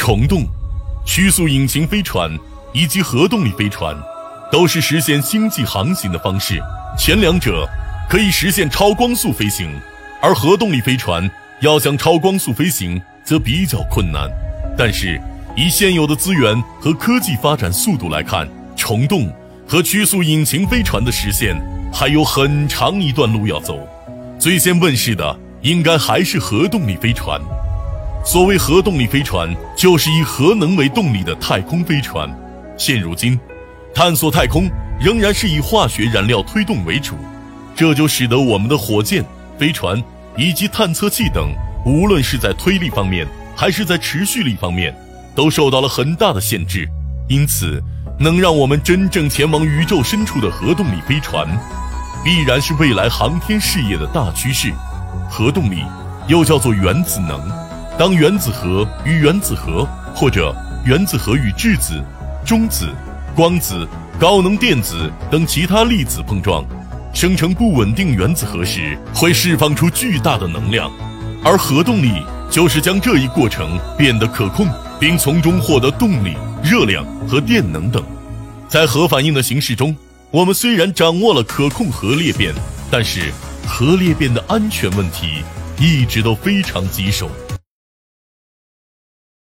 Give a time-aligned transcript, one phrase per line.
[0.00, 0.46] 虫洞、
[1.04, 2.30] 曲速引擎飞船
[2.72, 3.94] 以及核动力飞船，
[4.50, 6.58] 都是实现星际航行的方式。
[6.96, 7.68] 前两者
[8.08, 9.70] 可以实现超光速飞行，
[10.22, 14.26] 而核动力飞船要想超光速飞行则比较困难。
[14.74, 15.20] 但是，
[15.54, 19.30] 以现有的资源和科技发展速度来看，虫洞
[19.68, 21.54] 和曲速引擎飞船的实现
[21.92, 23.78] 还有很长一段路要走。
[24.38, 27.38] 最先问世的应该还是核动力飞船。
[28.22, 32.28] 所谓核动力飞船，就是以核能为动力的太空飞船。
[32.76, 33.38] 现如今，
[33.94, 34.68] 探索太空
[35.00, 37.16] 仍然是以化学燃料推动为主，
[37.74, 39.24] 这就使得我们的火箭、
[39.58, 40.02] 飞船
[40.36, 41.50] 以及探测器等，
[41.86, 44.94] 无论是在推力方面还是在持续力方面，
[45.34, 46.86] 都受到了很大的限制。
[47.26, 47.82] 因此，
[48.18, 51.48] 能让我们真正前往宇宙深处的核动力飞船，
[52.22, 54.70] 必然是未来航天事业的大趋势。
[55.30, 55.82] 核动力
[56.28, 57.69] 又叫做原子能。
[58.00, 62.02] 当原子核与原子核，或者原子核与质子、
[62.46, 62.88] 中子、
[63.36, 63.86] 光子、
[64.18, 66.64] 高能电子等其他粒子碰撞，
[67.12, 70.90] 生成不稳定原子核时，会释放出巨大的能量。
[71.44, 74.66] 而核动力就是将这一过程变得可控，
[74.98, 78.02] 并从中获得动力、热量和电能等。
[78.66, 79.94] 在核反应的形式中，
[80.30, 82.54] 我们虽然掌握了可控核裂变，
[82.90, 83.30] 但是
[83.66, 85.44] 核裂变的安全问题
[85.78, 87.30] 一直都非常棘手。